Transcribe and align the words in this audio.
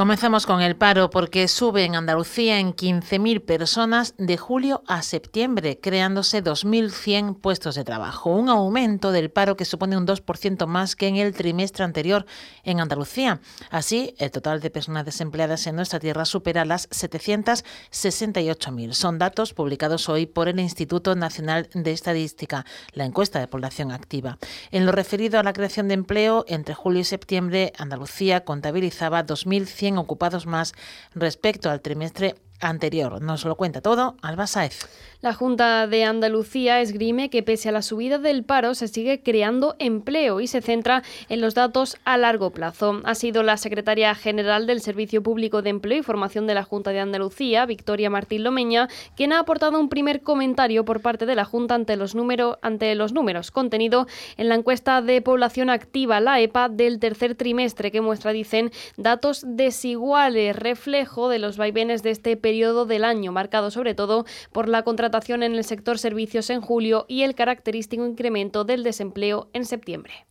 Comenzamos 0.00 0.46
con 0.46 0.62
el 0.62 0.76
paro 0.76 1.10
porque 1.10 1.46
sube 1.46 1.84
en 1.84 1.94
Andalucía 1.94 2.58
en 2.58 2.74
15.000 2.74 3.44
personas 3.44 4.14
de 4.16 4.38
julio 4.38 4.82
a 4.86 5.02
septiembre, 5.02 5.78
creándose 5.78 6.42
2.100 6.42 7.38
puestos 7.38 7.74
de 7.74 7.84
trabajo, 7.84 8.30
un 8.30 8.48
aumento 8.48 9.12
del 9.12 9.30
paro 9.30 9.58
que 9.58 9.66
supone 9.66 9.98
un 9.98 10.06
2% 10.06 10.66
más 10.66 10.96
que 10.96 11.08
en 11.08 11.16
el 11.16 11.34
trimestre 11.34 11.84
anterior 11.84 12.24
en 12.64 12.80
Andalucía. 12.80 13.42
Así, 13.68 14.14
el 14.16 14.30
total 14.30 14.62
de 14.62 14.70
personas 14.70 15.04
desempleadas 15.04 15.66
en 15.66 15.76
nuestra 15.76 16.00
tierra 16.00 16.24
supera 16.24 16.64
las 16.64 16.88
768.000. 16.88 18.94
Son 18.94 19.18
datos 19.18 19.52
publicados 19.52 20.08
hoy 20.08 20.24
por 20.24 20.48
el 20.48 20.60
Instituto 20.60 21.14
Nacional 21.14 21.68
de 21.74 21.92
Estadística, 21.92 22.64
la 22.94 23.04
encuesta 23.04 23.38
de 23.38 23.48
población 23.48 23.92
activa. 23.92 24.38
En 24.70 24.86
lo 24.86 24.92
referido 24.92 25.38
a 25.38 25.42
la 25.42 25.52
creación 25.52 25.88
de 25.88 25.94
empleo, 25.94 26.46
entre 26.48 26.74
julio 26.74 27.02
y 27.02 27.04
septiembre, 27.04 27.74
Andalucía 27.76 28.46
contabilizaba 28.46 29.26
2.100 29.26 29.89
ocupados 29.98 30.46
más 30.46 30.74
respecto 31.14 31.70
al 31.70 31.80
trimestre 31.80 32.34
anterior. 32.60 33.20
Nos 33.20 33.44
lo 33.44 33.56
cuenta 33.56 33.80
todo 33.80 34.16
Alba 34.22 34.46
Saez. 34.46 34.88
La 35.22 35.34
Junta 35.34 35.86
de 35.86 36.04
Andalucía 36.04 36.80
esgrime 36.80 37.28
que 37.28 37.42
pese 37.42 37.68
a 37.68 37.72
la 37.72 37.82
subida 37.82 38.18
del 38.18 38.42
paro 38.42 38.74
se 38.74 38.88
sigue 38.88 39.22
creando 39.22 39.76
empleo 39.78 40.40
y 40.40 40.46
se 40.46 40.62
centra 40.62 41.02
en 41.28 41.42
los 41.42 41.54
datos 41.54 41.98
a 42.04 42.16
largo 42.16 42.52
plazo. 42.52 43.02
Ha 43.04 43.14
sido 43.14 43.42
la 43.42 43.58
secretaria 43.58 44.14
general 44.14 44.66
del 44.66 44.80
Servicio 44.80 45.22
Público 45.22 45.60
de 45.60 45.70
Empleo 45.70 45.98
y 45.98 46.02
Formación 46.02 46.46
de 46.46 46.54
la 46.54 46.62
Junta 46.62 46.90
de 46.92 47.00
Andalucía, 47.00 47.66
Victoria 47.66 48.08
Martín 48.08 48.44
Lomeña, 48.44 48.88
quien 49.14 49.34
ha 49.34 49.40
aportado 49.40 49.78
un 49.78 49.90
primer 49.90 50.22
comentario 50.22 50.86
por 50.86 51.02
parte 51.02 51.26
de 51.26 51.34
la 51.34 51.44
Junta 51.44 51.74
ante 51.74 51.96
los, 51.96 52.16
ante 52.62 52.94
los 52.94 53.12
números 53.12 53.50
contenido 53.50 54.06
en 54.38 54.48
la 54.48 54.54
encuesta 54.54 55.02
de 55.02 55.20
población 55.20 55.68
activa, 55.68 56.20
la 56.20 56.40
EPA, 56.40 56.70
del 56.70 56.98
tercer 56.98 57.34
trimestre, 57.34 57.90
que 57.90 58.00
muestra, 58.00 58.32
dicen, 58.32 58.70
datos 58.96 59.44
desiguales, 59.46 60.56
reflejo 60.56 61.28
de 61.28 61.38
los 61.38 61.58
vaivenes 61.58 62.02
de 62.02 62.10
este 62.10 62.36
periodo 62.36 62.49
del 62.50 63.04
año, 63.04 63.32
marcado 63.32 63.70
sobre 63.70 63.94
todo 63.94 64.24
por 64.52 64.68
la 64.68 64.82
contratación 64.82 65.42
en 65.42 65.54
el 65.54 65.64
sector 65.64 65.98
servicios 65.98 66.50
en 66.50 66.60
julio 66.60 67.06
y 67.08 67.22
el 67.22 67.34
característico 67.34 68.04
incremento 68.04 68.64
del 68.64 68.82
desempleo 68.82 69.48
en 69.52 69.64
septiembre. 69.64 70.26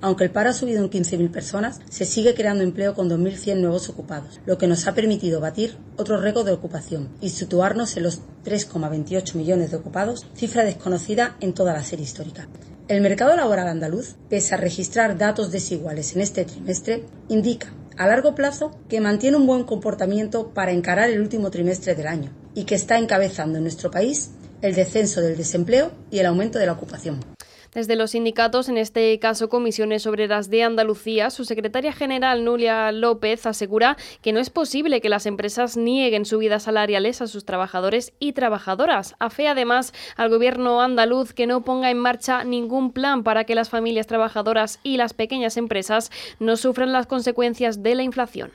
Aunque 0.00 0.24
el 0.24 0.30
paro 0.30 0.50
ha 0.50 0.52
subido 0.52 0.82
en 0.82 0.90
15.000 0.90 1.30
personas, 1.30 1.80
se 1.90 2.04
sigue 2.04 2.34
creando 2.34 2.62
empleo 2.62 2.94
con 2.94 3.10
2.100 3.10 3.56
nuevos 3.56 3.88
ocupados, 3.88 4.40
lo 4.46 4.56
que 4.56 4.66
nos 4.66 4.86
ha 4.86 4.94
permitido 4.94 5.40
batir 5.40 5.76
otro 5.96 6.20
récord 6.20 6.46
de 6.46 6.52
ocupación 6.52 7.08
y 7.20 7.30
situarnos 7.30 7.96
en 7.96 8.04
los 8.04 8.20
3,28 8.44 9.34
millones 9.34 9.70
de 9.70 9.76
ocupados, 9.76 10.26
cifra 10.34 10.64
desconocida 10.64 11.36
en 11.40 11.52
toda 11.52 11.72
la 11.72 11.82
serie 11.82 12.04
histórica. 12.04 12.48
El 12.86 13.02
mercado 13.02 13.36
laboral 13.36 13.68
andaluz, 13.68 14.14
pese 14.30 14.54
a 14.54 14.58
registrar 14.58 15.18
datos 15.18 15.50
desiguales 15.50 16.14
en 16.14 16.22
este 16.22 16.44
trimestre, 16.44 17.04
indica 17.28 17.72
a 17.98 18.06
largo 18.06 18.34
plazo 18.34 18.70
que 18.88 19.00
mantiene 19.00 19.36
un 19.36 19.46
buen 19.46 19.64
comportamiento 19.64 20.54
para 20.54 20.70
encarar 20.70 21.10
el 21.10 21.20
último 21.20 21.50
trimestre 21.50 21.96
del 21.96 22.06
año 22.06 22.30
y 22.54 22.64
que 22.64 22.76
está 22.76 22.96
encabezando 22.96 23.58
en 23.58 23.64
nuestro 23.64 23.90
país 23.90 24.30
el 24.62 24.74
descenso 24.74 25.20
del 25.20 25.36
desempleo 25.36 25.90
y 26.10 26.20
el 26.20 26.26
aumento 26.26 26.58
de 26.58 26.66
la 26.66 26.72
ocupación. 26.72 27.37
Desde 27.74 27.96
los 27.96 28.12
sindicatos, 28.12 28.70
en 28.70 28.78
este 28.78 29.18
caso 29.18 29.50
Comisiones 29.50 30.06
Obreras 30.06 30.48
de 30.48 30.62
Andalucía, 30.62 31.28
su 31.28 31.44
secretaria 31.44 31.92
general 31.92 32.42
Nulia 32.42 32.90
López 32.92 33.44
asegura 33.44 33.98
que 34.22 34.32
no 34.32 34.40
es 34.40 34.48
posible 34.48 35.02
que 35.02 35.10
las 35.10 35.26
empresas 35.26 35.76
nieguen 35.76 36.24
subidas 36.24 36.62
salariales 36.62 37.20
a 37.20 37.26
sus 37.26 37.44
trabajadores 37.44 38.14
y 38.18 38.32
trabajadoras. 38.32 39.16
Afe 39.18 39.48
además 39.48 39.92
al 40.16 40.30
gobierno 40.30 40.80
andaluz 40.80 41.34
que 41.34 41.46
no 41.46 41.62
ponga 41.62 41.90
en 41.90 41.98
marcha 41.98 42.42
ningún 42.42 42.90
plan 42.92 43.22
para 43.22 43.44
que 43.44 43.54
las 43.54 43.68
familias 43.68 44.06
trabajadoras 44.06 44.80
y 44.82 44.96
las 44.96 45.12
pequeñas 45.12 45.58
empresas 45.58 46.10
no 46.38 46.56
sufran 46.56 46.92
las 46.92 47.06
consecuencias 47.06 47.82
de 47.82 47.94
la 47.94 48.02
inflación 48.02 48.50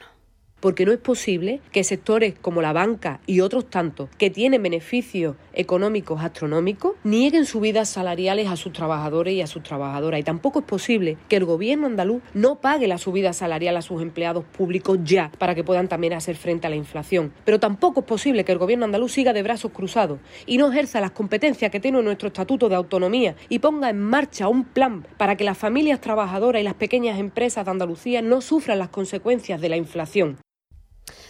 porque 0.64 0.86
no 0.86 0.94
es 0.94 0.98
posible 0.98 1.60
que 1.74 1.84
sectores 1.84 2.36
como 2.42 2.62
la 2.62 2.72
banca 2.72 3.20
y 3.28 3.42
otros 3.42 3.70
tantos 3.70 4.08
que 4.18 4.30
tienen 4.30 4.64
beneficios 4.64 5.36
económicos 5.52 6.22
astronómicos 6.22 6.94
nieguen 7.04 7.46
subidas 7.46 7.90
salariales 7.90 8.48
a 8.48 8.56
sus 8.56 8.72
trabajadores 8.72 9.34
y 9.34 9.42
a 9.42 9.48
sus 9.48 9.62
trabajadoras. 9.62 10.22
Y 10.22 10.24
tampoco 10.24 10.60
es 10.60 10.66
posible 10.66 11.18
que 11.28 11.36
el 11.36 11.44
gobierno 11.44 11.88
andaluz 11.88 12.24
no 12.34 12.62
pague 12.62 12.88
la 12.88 12.98
subida 12.98 13.34
salarial 13.34 13.76
a 13.76 13.82
sus 13.82 14.02
empleados 14.02 14.46
públicos 14.46 15.00
ya 15.04 15.34
para 15.38 15.54
que 15.54 15.66
puedan 15.66 15.90
también 15.90 16.14
hacer 16.14 16.38
frente 16.38 16.66
a 16.66 16.70
la 16.70 16.78
inflación. 16.78 17.34
Pero 17.44 17.60
tampoco 17.60 18.00
es 18.00 18.06
posible 18.06 18.46
que 18.46 18.54
el 18.54 18.58
gobierno 18.58 18.86
andaluz 18.86 19.12
siga 19.12 19.34
de 19.34 19.44
brazos 19.44 19.74
cruzados 19.74 20.20
y 20.46 20.58
no 20.58 20.72
ejerza 20.72 21.02
las 21.02 21.12
competencias 21.12 21.72
que 21.72 21.82
tiene 21.82 22.02
nuestro 22.02 22.28
estatuto 22.28 22.70
de 22.70 22.76
autonomía 22.76 23.36
y 23.50 23.60
ponga 23.60 23.90
en 23.90 24.00
marcha 24.00 24.48
un 24.48 24.64
plan 24.64 25.06
para 25.18 25.36
que 25.36 25.44
las 25.44 25.58
familias 25.58 26.00
trabajadoras 26.00 26.62
y 26.62 26.64
las 26.64 26.76
pequeñas 26.76 27.20
empresas 27.20 27.66
de 27.66 27.72
Andalucía 27.72 28.22
no 28.22 28.40
sufran 28.40 28.80
las 28.80 28.88
consecuencias 28.88 29.60
de 29.60 29.68
la 29.68 29.76
inflación. 29.76 30.38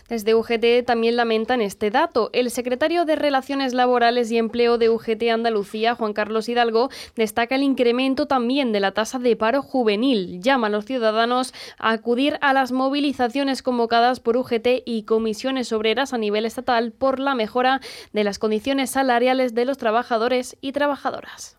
Desde 0.10 0.36
UGT 0.36 0.86
también 0.86 1.16
lamentan 1.16 1.62
este 1.62 1.90
dato. 1.90 2.30
El 2.34 2.52
secretario 2.52 3.06
de 3.06 3.16
Relaciones 3.16 3.74
Laborales 3.74 4.32
y 4.32 4.38
Empleo 4.38 4.78
de 4.78 4.90
UGT 4.90 5.30
Andalucía, 5.32 5.96
Juan 5.96 6.14
Carlos 6.14 6.50
Hidalgo, 6.50 6.90
destaca 7.16 7.56
el 7.56 7.64
incremento 7.64 8.26
también 8.26 8.72
de 8.72 8.80
la 8.80 8.92
tasa 8.92 9.20
de 9.20 9.36
paro 9.36 9.62
juvenil. 9.62 10.42
Llama 10.42 10.68
a 10.68 10.70
los 10.70 10.86
ciudadanos 10.86 11.54
a 11.78 11.92
acudir 11.92 12.38
a 12.42 12.54
las 12.54 12.72
movilizaciones 12.72 13.64
convocadas 13.64 14.20
por 14.20 14.38
UGT 14.38 14.84
y 14.86 15.04
comisiones 15.04 15.72
obreras 15.72 16.14
a 16.14 16.18
nivel 16.18 16.46
estatal 16.46 16.92
por 16.92 17.20
la 17.20 17.36
mejora 17.36 17.82
de 18.12 18.24
las 18.24 18.40
condiciones 18.40 18.92
salariales 18.92 19.56
de 19.56 19.66
los 19.66 19.78
trabajadores 19.78 20.58
y 20.62 20.74
trabajadoras 20.74 21.58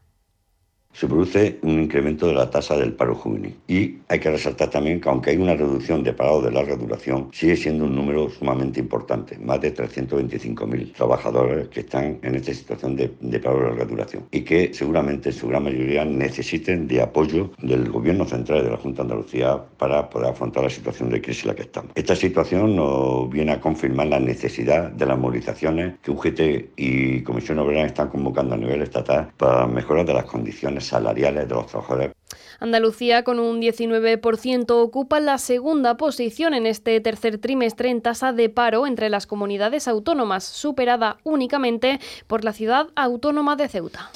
se 0.94 1.06
produce 1.06 1.58
un 1.62 1.82
incremento 1.82 2.26
de 2.26 2.34
la 2.34 2.48
tasa 2.48 2.76
del 2.76 2.92
paro 2.92 3.14
juvenil. 3.14 3.54
Y 3.68 3.96
hay 4.08 4.20
que 4.20 4.30
resaltar 4.30 4.70
también 4.70 5.00
que 5.00 5.08
aunque 5.08 5.30
hay 5.30 5.36
una 5.36 5.54
reducción 5.54 6.02
de 6.02 6.12
paro 6.12 6.40
de 6.40 6.52
larga 6.52 6.76
duración, 6.76 7.28
sigue 7.32 7.56
siendo 7.56 7.84
un 7.84 7.94
número 7.94 8.30
sumamente 8.30 8.80
importante, 8.80 9.36
más 9.38 9.60
de 9.60 9.74
325.000 9.74 10.92
trabajadores 10.92 11.68
que 11.68 11.80
están 11.80 12.18
en 12.22 12.34
esta 12.36 12.54
situación 12.54 12.96
de, 12.96 13.12
de, 13.20 13.40
paro 13.40 13.58
de 13.58 13.66
larga 13.70 13.84
duración 13.84 14.24
y 14.30 14.42
que 14.42 14.72
seguramente 14.72 15.30
en 15.30 15.34
su 15.34 15.48
gran 15.48 15.64
mayoría 15.64 16.04
necesiten 16.04 16.86
de 16.86 17.02
apoyo 17.02 17.50
del 17.60 17.90
Gobierno 17.90 18.24
central 18.24 18.60
y 18.60 18.64
de 18.64 18.70
la 18.70 18.76
Junta 18.76 19.02
de 19.02 19.12
Andalucía 19.12 19.60
para 19.78 20.08
poder 20.08 20.30
afrontar 20.30 20.62
la 20.62 20.70
situación 20.70 21.10
de 21.10 21.20
crisis 21.20 21.44
en 21.44 21.48
la 21.48 21.54
que 21.56 21.62
estamos. 21.62 21.90
Esta 21.94 22.14
situación 22.14 22.76
nos 22.76 23.28
viene 23.30 23.52
a 23.52 23.60
confirmar 23.60 24.06
la 24.06 24.20
necesidad 24.20 24.90
de 24.90 25.06
las 25.06 25.18
movilizaciones 25.18 25.94
que 26.02 26.10
UGT 26.12 26.40
y 26.76 27.22
Comisión 27.22 27.58
Obrera 27.58 27.86
están 27.86 28.08
convocando 28.08 28.54
a 28.54 28.58
nivel 28.58 28.82
estatal 28.82 29.32
para 29.36 29.66
mejorar 29.66 30.06
de 30.06 30.14
las 30.14 30.24
condiciones 30.24 30.83
salariales 30.86 31.48
de 31.48 31.54
los 31.54 31.66
trabajadores. 31.66 32.12
Andalucía, 32.60 33.24
con 33.24 33.38
un 33.38 33.60
19%, 33.60 34.70
ocupa 34.70 35.20
la 35.20 35.38
segunda 35.38 35.96
posición 35.96 36.54
en 36.54 36.66
este 36.66 37.00
tercer 37.00 37.38
trimestre 37.38 37.90
en 37.90 38.00
tasa 38.00 38.32
de 38.32 38.48
paro 38.48 38.86
entre 38.86 39.10
las 39.10 39.26
comunidades 39.26 39.88
autónomas, 39.88 40.44
superada 40.44 41.18
únicamente 41.24 42.00
por 42.26 42.44
la 42.44 42.52
ciudad 42.52 42.88
autónoma 42.96 43.56
de 43.56 43.68
Ceuta. 43.68 44.10